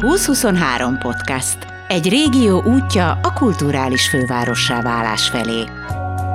[0.00, 1.58] 2023 podcast.
[1.88, 5.64] Egy régió útja a kulturális fővárossá válás felé.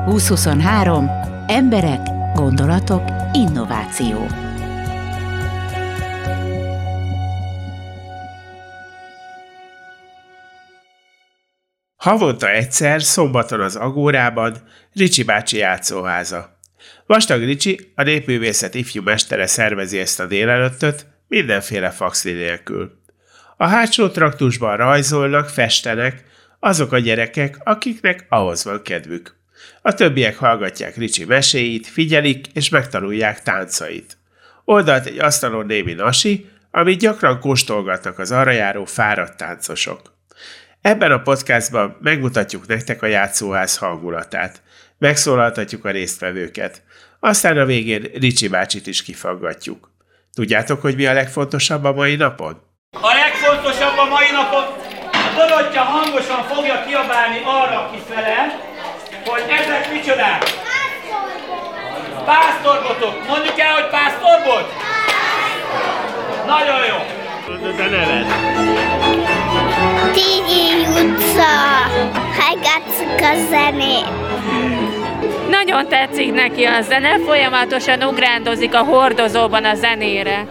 [0.06, 1.10] 2023.
[1.48, 2.00] Emberek,
[2.34, 4.28] gondolatok, innováció.
[11.96, 14.56] Havonta egyszer, szombaton az Agórában,
[14.94, 16.60] Ricsi bácsi játszóháza.
[17.06, 23.04] Vastag Ricsi, a népművészet ifjú mestere szervezi ezt a délelőttöt, mindenféle faxli nélkül.
[23.58, 26.24] A hátsó traktusban rajzolnak, festenek
[26.60, 29.36] azok a gyerekek, akiknek ahhoz van kedvük.
[29.82, 34.18] A többiek hallgatják Ricsi meséit, figyelik és megtanulják táncait.
[34.66, 40.02] Oldalt egy asztalon némi nasi, amit gyakran kóstolgatnak az arra járó fáradt táncosok.
[40.82, 44.62] Ebben a podcastban megmutatjuk nektek a játszóház hangulatát.
[44.98, 46.82] Megszólaltatjuk a résztvevőket.
[47.20, 49.92] Aztán a végén Ricsi bácsit is kifaggatjuk.
[50.34, 52.62] Tudjátok, hogy mi a legfontosabb a mai napon?
[53.02, 53.14] A
[53.56, 54.64] legfontosabb a mai napon,
[55.12, 58.60] a Dorottya hangosan fogja kiabálni arra kifele,
[59.26, 60.44] hogy ezek micsodák?
[62.26, 63.28] Pásztorbotok.
[63.28, 64.74] Mondjuk el, hogy pásztorbot?
[66.46, 66.98] Nagyon jó.
[67.78, 68.26] De neved.
[70.14, 71.54] Tigi utca,
[72.40, 74.08] hallgatszuk a zenét.
[75.50, 80.48] Nagyon tetszik neki a zene, folyamatosan ugrándozik a hordozóban a zenére.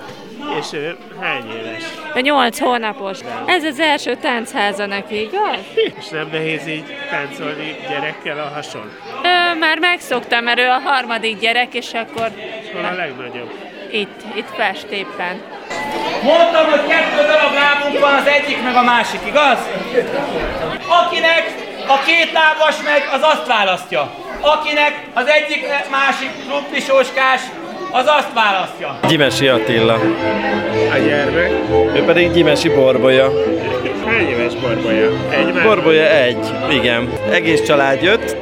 [0.61, 1.94] És ő hány éves?
[2.15, 3.19] A nyolc hónapos.
[3.47, 5.59] Ez az első táncháza neki, igaz?
[5.75, 8.91] És nem nehéz így táncolni gyerekkel a hason?
[9.23, 12.31] Ö, már megszoktam, mert ő a harmadik gyerek, és akkor
[12.63, 13.51] És hol a legnagyobb?
[13.91, 15.43] itt, itt fest éppen.
[16.23, 19.59] Mondtam, hogy kettő darab lábunk van, az egyik meg a másik, igaz?
[20.89, 21.55] Akinek
[21.89, 24.15] a két lábas megy, az azt választja.
[24.41, 27.41] Akinek az egyik másik krumplisóskás,
[27.97, 28.99] az azt választja.
[29.09, 29.95] Gyimesi Attila.
[30.93, 31.51] A gyermek.
[31.95, 33.31] Ő pedig Gyimesi Borbolya.
[34.07, 35.11] Hány éves borbolya?
[35.31, 35.65] Egy már?
[35.65, 37.13] Borbolya egy, igen.
[37.31, 38.37] Egész család jött.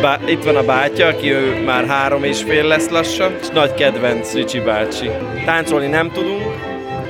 [0.00, 3.74] Bá- itt van a bátya, aki ő már három és fél lesz lassan, és nagy
[3.74, 5.10] kedvenc Ricsi bácsi.
[5.44, 6.42] Táncolni nem tudunk,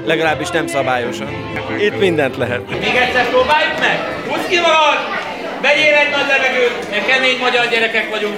[0.06, 1.28] legalábbis nem szabályosan.
[1.78, 2.60] Itt mindent lehet.
[2.68, 3.98] Még egyszer próbáljuk meg.
[4.28, 4.98] Húzd ki magad!
[5.62, 8.36] Vegyél egy nagy levegőt, mert kemény magyar gyerekek vagyunk.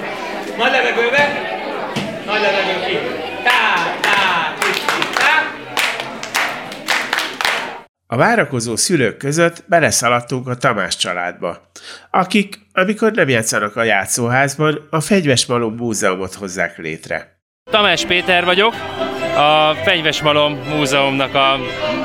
[0.57, 1.23] Nagy levegőbe.
[2.25, 3.18] Nagy levegő ki.
[8.11, 11.71] A várakozó szülők között beleszaladtunk a Tamás családba,
[12.11, 17.41] akik, amikor nem játszanak a játszóházban, a Fegyves Malom Múzeumot hozzák létre.
[17.71, 18.73] Tamás Péter vagyok,
[19.35, 21.57] a Fenyves Malom Múzeumnak a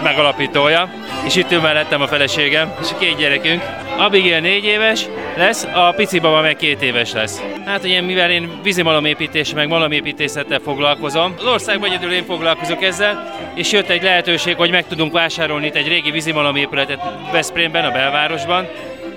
[0.03, 0.91] megalapítója,
[1.27, 3.63] és itt ül mellettem a feleségem, és a két gyerekünk.
[3.99, 5.07] Abigail négy éves
[5.37, 7.43] lesz, a pici baba meg két éves lesz.
[7.65, 13.73] Hát ugye, mivel én vízimalomépítés meg malomépítészettel foglalkozom, az országban egyedül én foglalkozok ezzel, és
[13.73, 17.01] jött egy lehetőség, hogy meg tudunk vásárolni itt egy régi vízimalomépületet
[17.33, 18.69] Veszprémben, a belvárosban,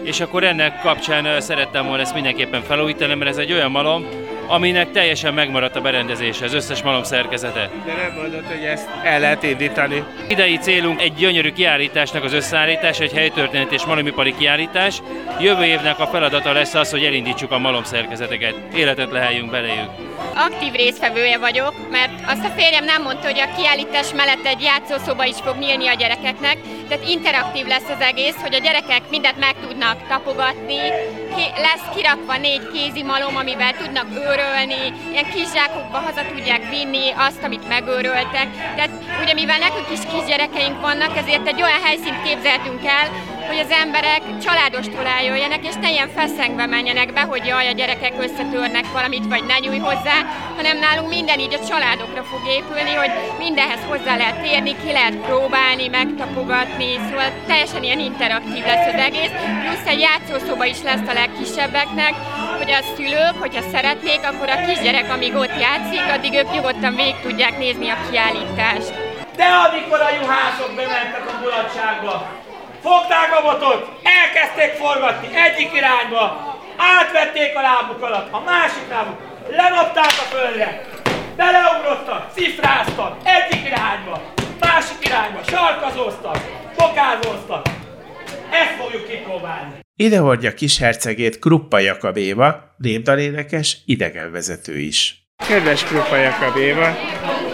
[0.04, 4.08] és akkor ennek kapcsán szerettem volna ezt mindenképpen felújítani, mert ez egy olyan malom,
[4.48, 7.70] aminek teljesen megmaradt a berendezése, az összes malom szerkezete.
[7.86, 10.04] De nem mondod, hogy ezt el lehet indítani.
[10.28, 15.02] Idei célunk egy gyönyörű kiállításnak az összeállítás, egy helytörténet és malomipari kiállítás.
[15.40, 19.90] Jövő évnek a feladata lesz az, hogy elindítsuk a malom szerkezeteket, életet leheljünk beléjük.
[20.36, 25.26] aktív résztvevője vagyok, mert azt a férjem nem mondta, hogy a kiállítás mellett egy játszószoba
[25.26, 26.58] is fog nyílni a gyerekeknek,
[26.90, 30.80] tehát interaktív lesz az egész, hogy a gyerekek mindent meg tudnak tapogatni,
[31.38, 34.82] ki, lesz kirakva négy kézi malom, amivel tudnak őrölni,
[35.12, 38.48] ilyen kis zsákokba haza tudják vinni azt, amit megőröltek.
[38.76, 43.08] Tehát ugye mivel nekünk is kisgyerekeink vannak, ezért egy olyan helyszínt képzeltünk el,
[43.48, 48.14] hogy az emberek családostól eljöjjenek, és ne ilyen feszengve menjenek be, hogy jaj, a gyerekek
[48.20, 50.18] összetörnek valamit, vagy ne nyúj hozzá,
[50.56, 55.16] hanem nálunk minden így a családokra fog épülni, hogy mindenhez hozzá lehet térni, ki lehet
[55.16, 61.14] próbálni, megtapogatni, szóval teljesen ilyen interaktív lesz az egész, plusz egy játszószoba is lesz a
[61.14, 62.14] legkisebbeknek,
[62.58, 67.20] hogy a szülők, hogyha szeretnék, akkor a kisgyerek, amíg ott játszik, addig ők nyugodtan végig
[67.22, 68.94] tudják nézni a kiállítást.
[69.36, 72.46] De amikor a juhászok bementek a mulatságba,
[72.82, 76.24] fogták a botot, elkezdték forgatni egyik irányba,
[76.78, 79.20] átvették a lábuk alatt, a másik lábuk,
[79.50, 80.82] lenapták a földre,
[81.36, 86.38] beleugrottak, cifráztak, egyik irányba, másik irányba, sarkazóztak,
[86.78, 87.66] bokázóztak.
[88.52, 89.74] Ezt fogjuk kipróbálni.
[89.96, 95.27] Ide hordja kis hercegét Kruppa Jakab Éva, népdalénekes, idegenvezető is.
[95.48, 96.98] Kedves Kruppa Jakab Éva,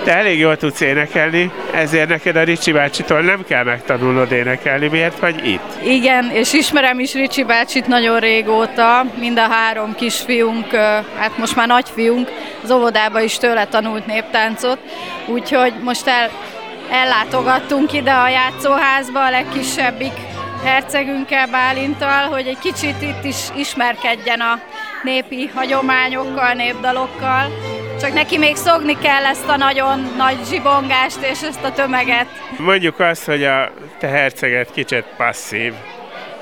[0.03, 4.87] te elég jól tudsz énekelni, ezért neked a Ricsi bácsitól nem kell megtanulnod énekelni.
[4.87, 5.83] Miért vagy itt?
[5.83, 10.71] Igen, és ismerem is Ricsi bácsit nagyon régóta, mind a három kisfiunk,
[11.17, 12.31] hát most már nagyfiunk,
[12.63, 14.79] az óvodába is tőle tanult néptáncot,
[15.27, 16.29] úgyhogy most el
[16.91, 20.13] ellátogattunk ide a játszóházba a legkisebbik
[20.63, 24.59] hercegünkkel, Bálintal, hogy egy kicsit itt is ismerkedjen a
[25.03, 27.72] népi hagyományokkal, népdalokkal.
[28.03, 32.27] Csak neki még szokni kell ezt a nagyon nagy zsibongást és ezt a tömeget.
[32.57, 35.73] Mondjuk azt, hogy a te herceget kicsit passzív.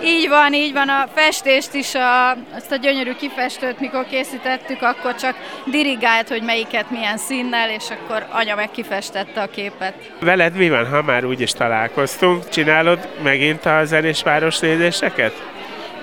[0.03, 0.89] Így van, így van.
[0.89, 5.35] A festést is, a, azt a gyönyörű kifestőt, mikor készítettük, akkor csak
[5.65, 9.93] dirigált, hogy melyiket milyen színnel, és akkor anya meg kifestette a képet.
[10.19, 12.49] Veled mi van, ha már úgy is találkoztunk?
[12.49, 15.50] Csinálod megint a zenés városnézéseket?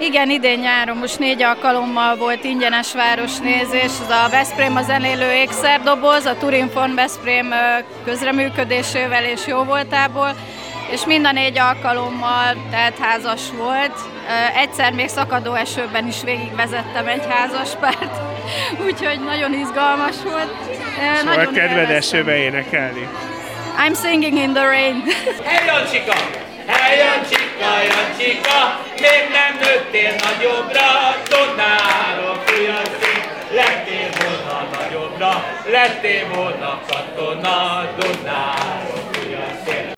[0.01, 6.25] Igen, idén nyáron most négy alkalommal volt ingyenes városnézés, az a Veszprém a zenélő ékszerdoboz,
[6.25, 7.55] a Turinfon Veszprém
[8.05, 10.35] közreműködésével és jó voltából,
[10.91, 13.93] és mind a négy alkalommal tehát házas volt.
[14.57, 18.21] Egyszer még szakadó esőben is végigvezettem egy házas párt,
[18.87, 20.55] úgyhogy nagyon izgalmas volt.
[21.19, 23.09] Szóval nagyon kedved esőbe énekelni?
[23.87, 25.03] I'm singing in the rain.
[25.45, 26.83] Hey, Jancsika!
[26.83, 28.81] Hey, Jancsika, Jancsika!
[29.01, 30.89] Még nem nőttél nagyobbra,
[31.29, 33.29] Donára fújaszik.
[33.55, 38.97] Lettél volna nagyobbra, lettél volna katona, Donára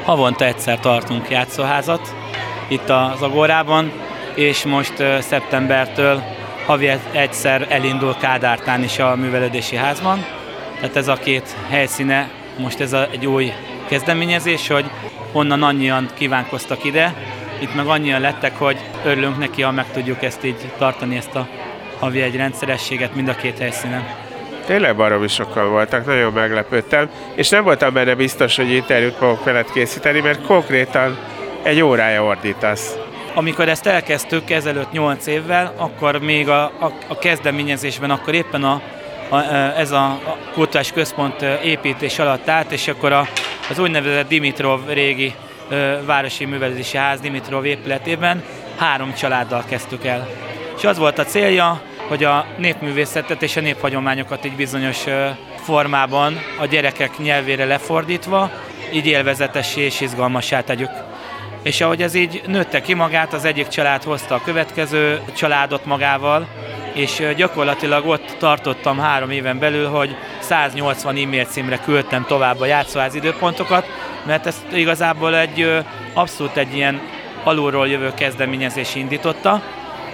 [0.04, 2.14] Havonta egyszer tartunk játszóházat
[2.68, 3.92] itt az Agórában,
[4.34, 6.22] és most szeptembertől
[6.66, 10.26] havi egyszer elindul Kádártán is a művelődési házban.
[10.80, 13.52] Tehát ez a két helyszíne, most ez egy új
[13.88, 14.90] kezdeményezés, hogy
[15.32, 17.14] onnan annyian kívánkoztak ide,
[17.60, 21.48] itt meg annyian lettek, hogy örülünk neki, ha meg tudjuk ezt így tartani, ezt a
[21.98, 24.04] havi egy rendszerességet mind a két helyszínen.
[24.66, 29.70] Tényleg baromi sokkal voltak, nagyon meglepődtem, és nem voltam benne biztos, hogy interjút fogok veled
[29.72, 31.18] készíteni, mert konkrétan
[31.62, 32.96] egy órája ordítasz.
[33.34, 38.80] Amikor ezt elkezdtük ezelőtt 8 évvel, akkor még a, a, a kezdeményezésben, akkor éppen a,
[39.28, 39.36] a,
[39.78, 43.28] ez a, a kultúrás központ építés alatt állt, és akkor a,
[43.70, 45.34] az úgynevezett Dimitrov régi
[46.04, 48.42] városi művelési ház Dimitrov épületében
[48.76, 50.28] három családdal kezdtük el.
[50.76, 55.04] És az volt a célja, hogy a népművészetet és a néphagyományokat így bizonyos
[55.62, 58.50] formában a gyerekek nyelvére lefordítva,
[58.92, 60.90] így élvezetessé és izgalmassá tegyük.
[61.62, 66.48] És ahogy ez így nőtte ki magát, az egyik család hozta a következő családot magával,
[66.92, 70.16] és gyakorlatilag ott tartottam három éven belül, hogy
[70.50, 73.86] 180 e-mail címre küldtem tovább a játszóház időpontokat,
[74.26, 77.00] mert ezt igazából egy abszolút egy ilyen
[77.44, 79.62] alulról jövő kezdeményezés indította,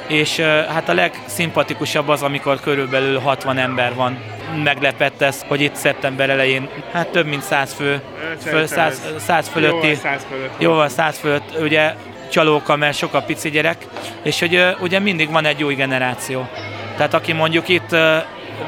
[0.06, 0.38] és
[0.69, 4.19] hát a legszimpatikusabb az, amikor körülbelül 60 ember van.
[4.65, 8.00] Meglepett ez, hogy itt szeptember elején hát több mint 100 fő,
[8.38, 11.94] föl, 100, 100 fölötti, jóval 100 fölött, jóval 100 fölött, ugye
[12.31, 13.87] csalóka, mert sok a pici gyerek,
[14.23, 16.49] és hogy ugye mindig van egy új generáció.
[16.97, 17.97] Tehát aki mondjuk itt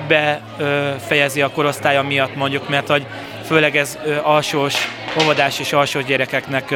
[0.08, 3.06] befejezi a korosztálya miatt mondjuk, mert hogy
[3.44, 4.74] főleg ez alsós,
[5.22, 6.74] óvodás és alsós gyerekeknek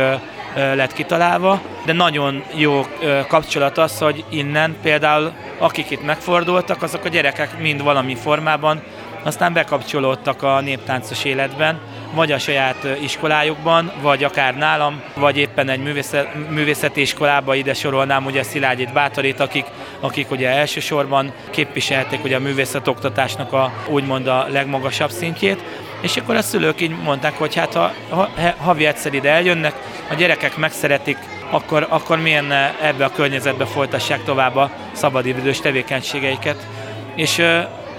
[0.55, 2.87] lett kitalálva, de nagyon jó
[3.29, 8.83] kapcsolat az, hogy innen például akik itt megfordultak, azok a gyerekek mind valami formában
[9.23, 11.79] aztán bekapcsolódtak a néptáncos életben,
[12.15, 18.25] vagy a saját iskolájukban, vagy akár nálam, vagy éppen egy művészet, művészeti iskolába ide sorolnám
[18.25, 19.65] ugye Szilágyit Bátorit, akik,
[20.03, 25.63] akik ugye elsősorban képviselték ugye a művészetoktatásnak a úgymond a legmagasabb szintjét,
[26.01, 29.75] és akkor a szülők így mondták, hogy hát ha, ha havi egyszer ide eljönnek,
[30.11, 31.17] a gyerekek megszeretik,
[31.51, 36.67] akkor, akkor milyen ebbe a környezetbe folytassák tovább a szabadidős tevékenységeiket.
[37.15, 37.43] És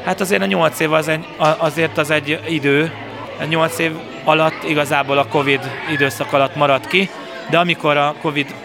[0.06, 2.92] hát azért a nyolc év az egy, azért az egy idő,
[3.40, 3.92] a nyolc év
[4.24, 5.60] alatt igazából a Covid
[5.92, 7.10] időszak alatt maradt ki,
[7.50, 8.56] de amikor a Covid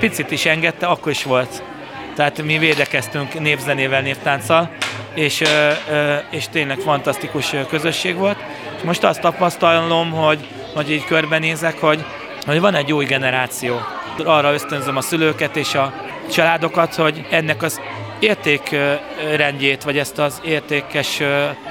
[0.00, 1.62] picit is engedte, akkor is volt.
[2.16, 4.70] Tehát mi védekeztünk népzenével, néptánccal,
[5.14, 5.42] és,
[6.30, 8.38] és tényleg fantasztikus közösség volt.
[8.76, 12.04] És most azt tapasztalom, hogy, hogy így körbenézek, hogy,
[12.46, 13.80] hogy van egy új generáció.
[14.24, 15.92] Arra ösztönzöm a szülőket és a
[16.32, 17.80] családokat, hogy ennek az
[18.18, 21.20] értékrendjét, vagy ezt az értékes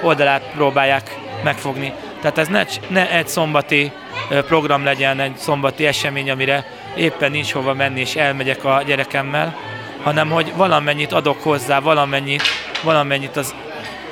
[0.01, 1.93] oldalát próbálják megfogni.
[2.21, 3.91] Tehát ez ne, ne egy szombati
[4.29, 9.55] program legyen, egy szombati esemény, amire éppen nincs hova menni, és elmegyek a gyerekemmel,
[10.05, 12.41] hanem hogy valamennyit adok hozzá, valamennyit,
[12.83, 13.55] valamennyit az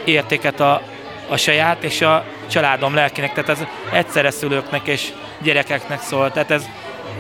[0.06, 0.82] értéket a,
[1.30, 3.34] a saját és a családom lelkének.
[3.34, 6.32] Tehát ez egyszerre szülőknek és gyerekeknek szól.
[6.32, 6.66] Tehát ez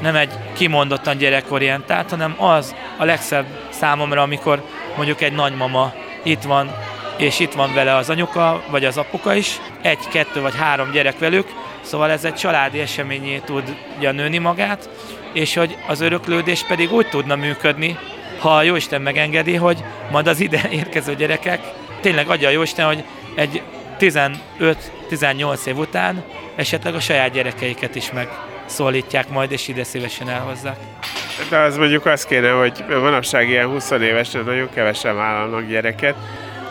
[0.01, 4.63] nem egy kimondottan gyerekorientált, hanem az a legszebb számomra, amikor
[4.95, 6.75] mondjuk egy nagymama itt van,
[7.17, 11.19] és itt van vele az anyuka, vagy az apuka is, egy, kettő vagy három gyerek
[11.19, 11.47] velük,
[11.81, 14.89] szóval ez egy családi eseményé tudja nőni magát,
[15.33, 17.97] és hogy az öröklődés pedig úgy tudna működni,
[18.43, 21.59] ha a Jóisten megengedi, hogy majd az ide érkező gyerekek,
[22.01, 23.03] tényleg adja a Jóisten, hogy
[23.35, 23.61] egy
[23.99, 26.23] 15-18 év után
[26.55, 30.77] esetleg a saját gyerekeiket is megszólítják majd, és ide szívesen elhozzák.
[31.49, 36.15] De az mondjuk azt kéne, hogy manapság ilyen 20 évesen nagyon kevesen vállalnak gyereket.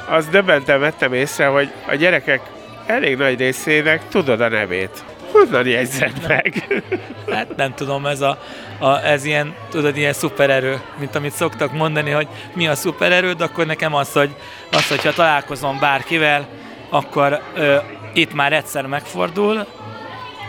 [0.09, 2.41] Az döbbenten vettem észre, hogy a gyerekek
[2.87, 5.05] elég nagy részének tudod a nevét.
[5.33, 6.83] Honnan jegyzed meg?
[7.31, 8.39] Hát nem tudom, ez, a,
[8.79, 13.45] a, ez ilyen, tudod, ilyen szupererő, mint amit szoktak mondani, hogy mi a szupererő, de
[13.45, 14.35] akkor nekem az, hogy
[14.73, 16.49] az, hogyha találkozom bárkivel,
[16.91, 17.77] akkor ö,
[18.15, 19.67] itt már egyszer megfordul.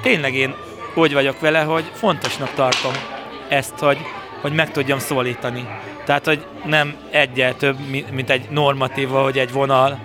[0.01, 0.55] Tényleg én
[0.95, 2.91] úgy vagyok vele, hogy fontosnak tartom
[3.49, 3.97] ezt, hogy,
[4.41, 5.67] hogy meg tudjam szólítani.
[6.05, 7.77] Tehát, hogy nem egyel több,
[8.11, 9.99] mint egy normatíva, hogy egy vonal,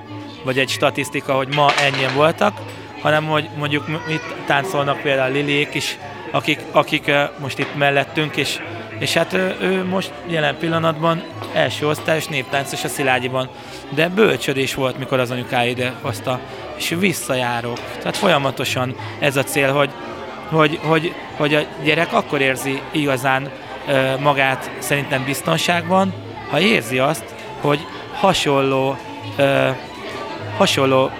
[0.44, 2.60] vagy egy statisztika, hogy ma ennyien voltak,
[3.00, 5.98] hanem hogy mondjuk itt táncolnak például Liliék is,
[6.30, 8.60] akik, akik most itt mellettünk, és,
[8.98, 13.48] és hát ő, ő most jelen pillanatban első osztályos néptáncos a Szilágyiban,
[13.90, 16.40] de bölcsödés volt, mikor az anyukája ide hozta,
[16.76, 17.78] és visszajárok.
[17.98, 19.90] Tehát folyamatosan ez a cél, hogy,
[20.50, 23.50] hogy, hogy, hogy a gyerek akkor érzi igazán
[24.20, 26.14] magát szerintem biztonságban,
[26.50, 27.24] ha érzi azt,
[27.60, 28.96] hogy hasonló,
[30.56, 31.10] hasonló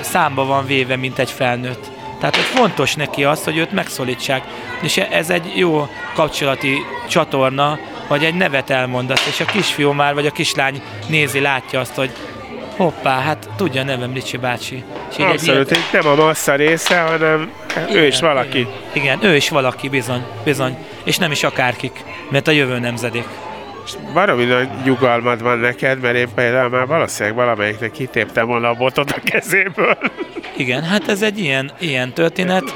[0.00, 1.90] számba van véve, mint egy felnőtt.
[2.20, 4.42] Tehát hogy fontos neki az, hogy őt megszólítsák.
[4.80, 6.76] És ez egy jó kapcsolati
[7.08, 11.94] csatorna, vagy egy nevet elmondasz, és a kisfiú már, vagy a kislány nézi, látja azt,
[11.94, 12.10] hogy
[12.76, 14.84] hoppá, hát tudja a nevem Ricsi bácsi.
[15.10, 18.58] És Abszolút, egy nem a massza része, hanem igen, ő is valaki.
[18.58, 20.76] Igen, igen, ő is valaki, bizony, bizony.
[21.04, 23.26] És nem is akárkik, mert a jövő nemzedék.
[24.12, 29.10] Baromi nagy nyugalmad van neked, mert én például már valószínűleg valamelyiknek kitéptem volna a botot
[29.10, 29.98] a kezéből.
[30.56, 32.74] Igen, hát ez egy ilyen, ilyen történet.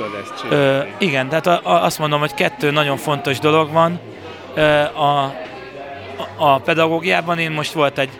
[0.51, 4.01] Ö, igen, tehát a, a, azt mondom, hogy kettő nagyon fontos dolog van.
[4.55, 5.35] Ö, a,
[6.37, 8.11] a pedagógiában én most volt egy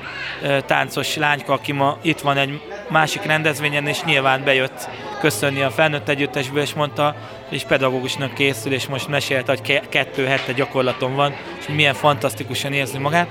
[0.67, 4.89] táncos lányka, aki ma itt van egy másik rendezvényen, és nyilván bejött
[5.21, 7.15] köszönni a felnőtt együttesből, és mondta,
[7.49, 12.99] és pedagógusnak készül, és most mesélte, hogy kettő hete gyakorlaton van, és milyen fantasztikusan érzi
[12.99, 13.29] magát.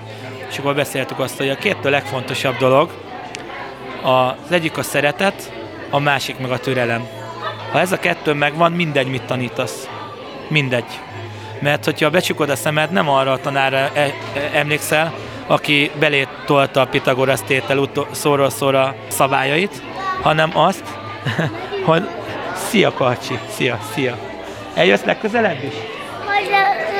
[0.49, 2.89] És akkor beszéltük azt, hogy a kettő legfontosabb dolog,
[4.03, 5.51] az egyik a szeretet,
[5.89, 7.07] a másik meg a türelem.
[7.71, 9.89] Ha ez a kettő megvan, mindegy, mit tanítasz.
[10.47, 10.99] Mindegy.
[11.59, 14.13] Mert hogyha becsukod a szemed, nem arra a tanára e- e-
[14.53, 15.13] emlékszel,
[15.47, 19.81] aki belét tolta a Pitagorasz tétel szóról szóra szabályait,
[20.21, 20.98] hanem azt,
[21.85, 22.07] hogy
[22.69, 24.17] szia Karcsi, szia, szia.
[24.73, 25.73] Eljössz legközelebb is?
[26.25, 26.47] Majd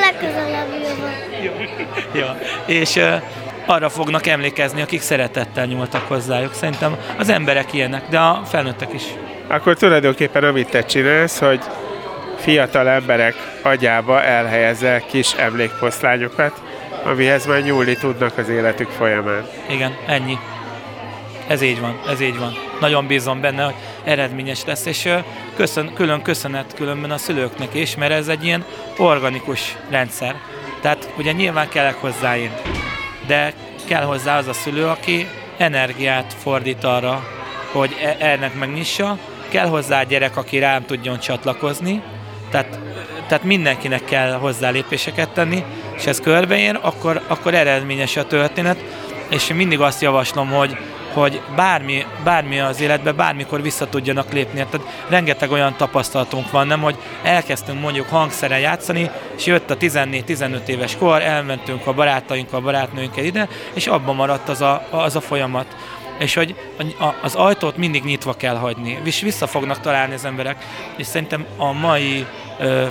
[0.02, 1.70] legközelebb jövök.
[2.12, 2.26] Jó.
[2.66, 3.22] És uh,
[3.66, 6.54] arra fognak emlékezni, akik szeretettel nyúltak hozzájuk.
[6.54, 9.04] Szerintem az emberek ilyenek, de a felnőttek is.
[9.48, 11.60] Akkor tulajdonképpen amit te csinálsz, hogy
[12.38, 16.62] fiatal emberek agyába elhelyezel kis emlékposzlányokat,
[17.04, 19.48] amihez már nyúlni tudnak az életük folyamán.
[19.70, 20.38] Igen, ennyi.
[21.48, 22.69] Ez így van, ez így van.
[22.80, 25.10] Nagyon bízom benne, hogy eredményes lesz, és
[25.56, 28.66] köszön, külön köszönet különben a szülőknek is, mert ez egy ilyen
[28.98, 30.36] organikus rendszer.
[30.82, 32.52] Tehát ugye nyilván kellek hozzá én,
[33.28, 33.54] de
[33.88, 37.24] kell hozzá az a szülő, aki energiát fordít arra,
[37.72, 39.18] hogy e- ennek megnyissa,
[39.50, 42.02] kell hozzá a gyerek, aki rám tudjon csatlakozni,
[42.52, 42.80] tehát,
[43.28, 45.64] tehát mindenkinek kell hozzá lépéseket tenni,
[45.96, 48.78] és ez körbeér, akkor, akkor eredményes a történet,
[49.30, 50.78] és mindig azt javaslom, hogy,
[51.14, 54.66] hogy bármi, bármi az életben, bármikor vissza tudjanak lépni.
[54.70, 60.68] Tehát rengeteg olyan tapasztalatunk van, nem, hogy elkezdtünk mondjuk hangszeren játszani, és jött a 14-15
[60.68, 65.22] éves kor, elmentünk a barátainkkal, a barátnőinkkel ide, és abban maradt az a, az a
[65.22, 65.76] folyamat
[66.20, 66.56] és hogy
[67.22, 71.72] az ajtót mindig nyitva kell hagyni, és vissza fognak találni az emberek, és szerintem a
[71.72, 72.26] mai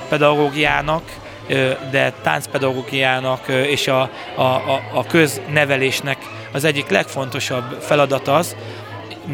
[0.09, 1.03] pedagógiának,
[1.91, 4.01] de táncpedagógiának és a,
[4.35, 6.17] a, a, a köznevelésnek
[6.53, 8.57] az egyik legfontosabb feladat az,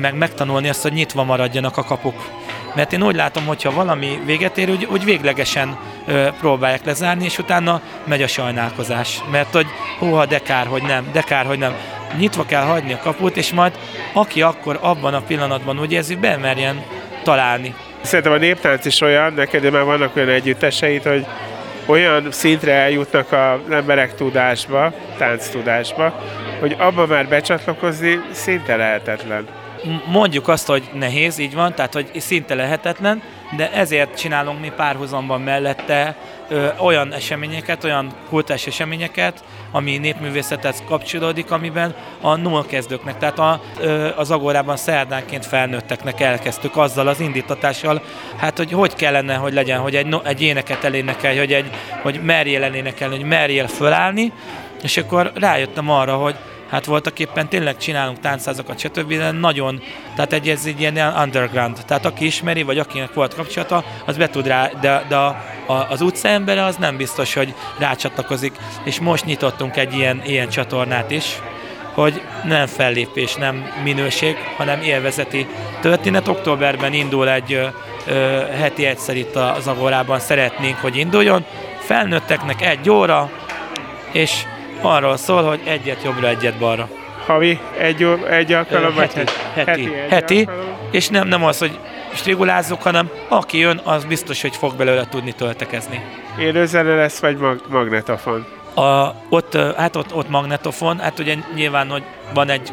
[0.01, 2.15] meg megtanulni azt, hogy nyitva maradjanak a kapuk.
[2.75, 7.39] Mert én úgy látom, hogyha valami véget ér, úgy, úgy véglegesen ö, próbálják lezárni, és
[7.39, 9.21] utána megy a sajnálkozás.
[9.31, 9.67] Mert hogy
[9.99, 11.75] húha, de kár, hogy nem, de kár, hogy nem.
[12.19, 13.79] Nyitva kell hagyni a kaput, és majd
[14.13, 16.83] aki akkor abban a pillanatban úgy érzi, bemerjen
[17.23, 17.75] találni.
[18.01, 21.27] Szerintem a néptánc is olyan, neked már vannak olyan együtteseid, hogy
[21.87, 26.23] olyan szintre eljutnak az emberek tudásba, tánc tudásba,
[26.61, 29.47] hogy abba már becsatlakozni szinte lehetetlen.
[30.07, 33.23] Mondjuk azt, hogy nehéz, így van, tehát hogy szinte lehetetlen,
[33.57, 36.17] de ezért csinálunk mi párhuzamban mellette
[36.49, 43.61] ö, olyan eseményeket, olyan kultás eseményeket, ami népművészethez kapcsolódik, amiben a null kezdőknek, tehát a,
[43.81, 48.03] ö, az agórában szerdánként felnőtteknek elkezdtük azzal az indítatással,
[48.37, 51.71] hát hogy hogy kellene, hogy legyen, hogy egy, egy éneket elénekelj, hogy, egy,
[52.03, 54.33] hogy merjél elénekelni, hogy merjél fölállni,
[54.85, 56.35] és akkor rájöttem arra, hogy
[56.71, 59.15] hát voltak éppen tényleg csinálunk táncházakat, stb.
[59.15, 59.83] De nagyon,
[60.15, 61.79] tehát egy, ez egy ilyen underground.
[61.87, 65.37] Tehát aki ismeri, vagy akinek volt kapcsolata, az be tud rá, de, de a,
[65.89, 68.53] az utca embere az nem biztos, hogy rácsatlakozik.
[68.85, 71.39] És most nyitottunk egy ilyen, ilyen csatornát is,
[71.95, 75.47] hogy nem fellépés, nem minőség, hanem élvezeti
[75.81, 76.29] történet.
[76.29, 77.67] Októberben indul egy ö,
[78.07, 78.13] ö,
[78.61, 81.45] heti egyszer itt az Agorában, szeretnénk, hogy induljon.
[81.79, 83.31] Felnőtteknek egy óra,
[84.13, 84.45] és
[84.85, 86.89] arról szól, hogy egyet jobbra, egyet balra.
[87.27, 90.75] Havi egy, egy alkalom, heti, vagy heti, heti, heti alkalom?
[90.91, 91.79] és nem, nem az, hogy
[92.15, 96.05] strigulázzuk, hanem aki jön, az biztos, hogy fog belőle tudni töltekezni.
[96.39, 98.47] Élőzene lesz, vagy mag- magnetofon?
[98.75, 102.03] A, ott, ö, hát ott, ott magnetofon, hát ugye nyilván, hogy
[102.35, 102.73] van egy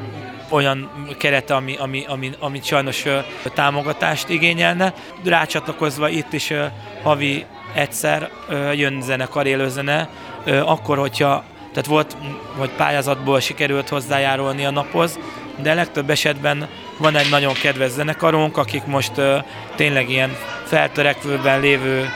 [0.50, 3.18] olyan kerete, ami, ami, ami, amit sajnos ö,
[3.54, 4.94] támogatást igényelne.
[5.26, 6.66] Rácsatlakozva itt is ö,
[7.04, 10.10] havi egyszer ö, jön zenekar, élőzene,
[10.46, 12.18] ö, akkor, hogyha tehát volt,
[12.58, 15.20] hogy pályázatból sikerült hozzájárulni a naphoz,
[15.62, 19.38] de legtöbb esetben van egy nagyon kedves zenekarunk, akik most ö,
[19.76, 20.36] tényleg ilyen
[20.66, 22.10] feltörekvőben lévő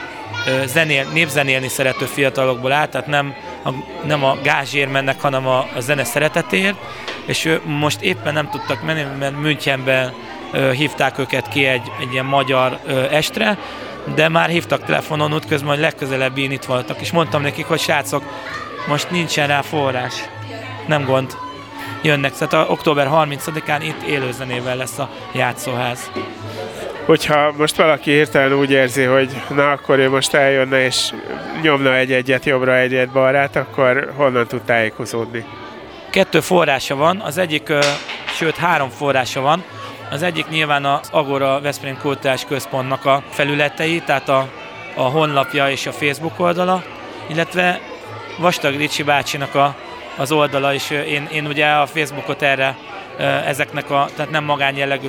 [0.46, 3.34] ö, zenél, népzenélni szerető fiatalokból áll, tehát nem
[3.64, 3.70] a,
[4.06, 6.76] nem a gázsért mennek, hanem a, a zene szeretetért,
[7.26, 10.12] és ő most éppen nem tudtak menni, mert Münchenben
[10.52, 13.58] ö, hívták őket ki egy, egy ilyen magyar ö, estre,
[14.14, 18.22] de már hívtak telefonon útközben, hogy legközelebb én itt voltak, és mondtam nekik, hogy srácok,
[18.86, 20.14] most nincsen rá forrás,
[20.86, 21.36] nem gond,
[22.02, 22.32] jönnek.
[22.32, 26.10] Tehát a október 30-án itt élőzenével lesz a játszóház.
[27.06, 31.12] Hogyha most valaki hirtelen úgy érzi, hogy na akkor ő most eljönne és
[31.62, 35.44] nyomna egy-egyet jobbra, egyet balrát, akkor honnan tud tájékozódni?
[36.10, 37.72] Kettő forrása van, az egyik,
[38.36, 39.64] sőt három forrása van.
[40.10, 44.48] Az egyik nyilván az Agora Veszprém Kultúrás Központnak a felületei, tehát a,
[44.94, 46.82] a honlapja és a Facebook oldala,
[47.28, 47.80] illetve
[48.36, 49.76] Vastag Ricsi bácsinak a,
[50.16, 52.76] az oldala, és én, én ugye a Facebookot erre
[53.46, 55.08] ezeknek a, tehát nem magánjellegű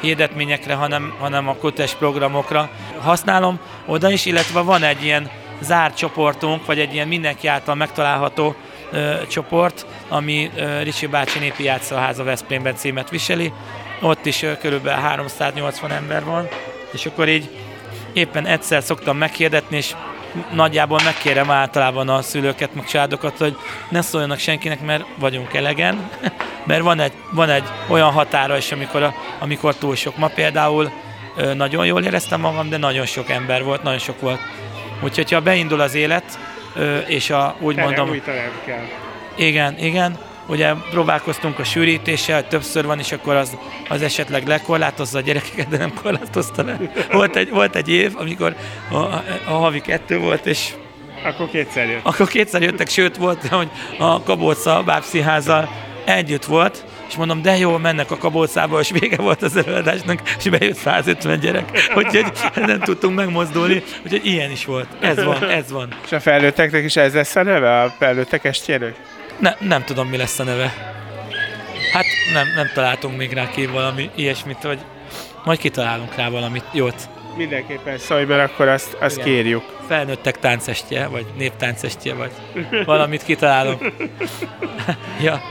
[0.00, 2.70] hirdetményekre, hanem, hanem a kultúrás programokra
[3.00, 8.54] használom oda is, illetve van egy ilyen zárt csoportunk, vagy egy ilyen mindenki által megtalálható
[8.92, 13.52] ö, csoport, ami ö, Ricsi bácsi népi játszóháza Veszprémben címet viseli.
[14.00, 16.48] Ott is ö, körülbelül 380 ember van,
[16.92, 17.48] és akkor így
[18.12, 19.94] éppen egyszer szoktam meghirdetni, és
[20.52, 23.56] nagyjából megkérem általában a szülőket, meg családokat, hogy
[23.88, 26.10] ne szóljanak senkinek, mert vagyunk elegen,
[26.66, 30.16] mert van egy, van egy olyan határa is, amikor, a, amikor túl sok.
[30.16, 30.90] Ma például
[31.54, 34.40] nagyon jól éreztem magam, de nagyon sok ember volt, nagyon sok volt.
[35.02, 36.38] Úgyhogy ha beindul az élet,
[37.06, 38.22] és a, úgy Tere, mondom, új
[38.64, 38.84] kell.
[39.36, 40.18] igen, igen.
[40.48, 43.56] Ugye próbálkoztunk a sűrítéssel, többször van, és akkor az,
[43.88, 46.78] az esetleg lekorlátozza a gyerekeket, de nem korlátozta le.
[47.12, 48.54] Volt egy, volt egy év, amikor
[48.90, 50.68] a, a, a havi kettő volt, és
[51.24, 52.00] Akkor kétszer jött.
[52.02, 55.68] akkor kétszer jöttek, sőt volt, hogy a Kabóca bábszínházzal
[56.04, 60.48] együtt volt, és mondom, de jó, mennek a kabócába, és vége volt az előadásnak, és
[60.48, 64.86] bejött 150 gyerek, úgyhogy nem tudtunk megmozdulni, úgyhogy ilyen is volt.
[65.00, 65.88] Ez van, ez van.
[66.04, 68.94] És a felnőtteknek is ez lesz a neve, a felnőttek estjének?
[69.38, 70.72] Ne, nem tudom, mi lesz a neve.
[71.92, 74.78] Hát nem, nem találtunk még rá ki valami ilyesmit, hogy
[75.44, 77.08] majd kitalálunk rá valamit jót.
[77.36, 79.26] Mindenképpen szólj, mert akkor azt, azt Igen.
[79.28, 79.62] kérjük.
[79.88, 82.30] Felnőttek táncestje, vagy néptáncestje, vagy
[82.84, 83.92] valamit kitalálunk.
[85.22, 85.42] ja.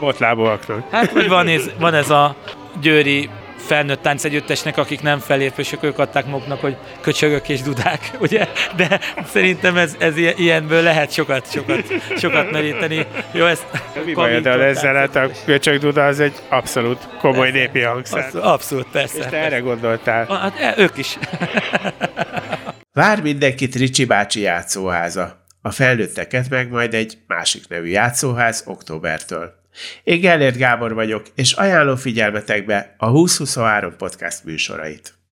[0.00, 0.90] Botlábúaknak.
[0.90, 2.36] Hát, hogy van ez, van ez a
[2.80, 3.28] győri
[3.70, 8.48] felnőtt táncegyüttesnek, akik nem felépősök, ők adták maguknak, hogy köcsögök és dudák, ugye?
[8.76, 9.00] De
[9.32, 11.84] szerintem ez, ez ilyen- ilyenből lehet sokat, sokat,
[12.16, 13.06] sokat meríteni.
[13.32, 13.66] Jó, ezt
[14.04, 14.94] Mi bajod a ezzel?
[14.94, 18.24] Hát a köcsögduda az egy abszolút komoly népi hangszár.
[18.24, 19.18] Abszolút, abszolút, persze.
[19.18, 20.26] És te erre gondoltál.
[20.26, 21.18] Hát e, ők is.
[22.92, 25.44] Vár mindenkit Ricsi bácsi játszóháza.
[25.62, 29.59] A felnőtteket meg majd egy másik nevű játszóház októbertől.
[30.04, 35.19] Én Gellért Gábor vagyok, és ajánlom figyelmetekbe a 2023 podcast műsorait.